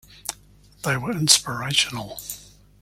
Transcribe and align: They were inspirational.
They 0.83 0.97
were 0.97 1.11
inspirational. 1.11 2.19